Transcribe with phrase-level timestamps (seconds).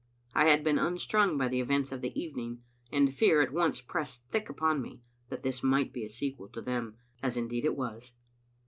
[0.33, 3.81] I had been un strung by the events of the evening, and fear at once
[3.81, 7.77] pressed thick upon me that this might be a sequel to them, as indeed it
[7.77, 8.11] was.